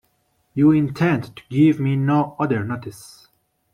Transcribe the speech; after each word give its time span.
You 0.55 0.71
intend 0.71 1.35
to 1.35 1.43
give 1.49 1.79
me 1.79 1.95
no 1.95 2.35
other 2.39 2.63
notice? 2.65 3.27